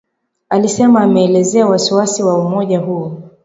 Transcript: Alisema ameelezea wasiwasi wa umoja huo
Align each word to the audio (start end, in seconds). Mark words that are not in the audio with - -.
Alisema 0.49 1.01
ameelezea 1.01 1.67
wasiwasi 1.67 2.23
wa 2.23 2.37
umoja 2.45 2.79
huo 2.79 3.21